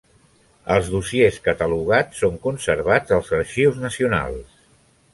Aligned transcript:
Els 0.75 0.89
dossiers 0.93 1.37
catalogats 1.49 2.23
són 2.23 2.41
conservats 2.49 3.17
als 3.19 3.33
arxius 3.41 3.81
nacionals. 3.87 4.61